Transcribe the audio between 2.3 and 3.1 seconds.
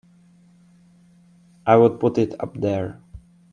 up there!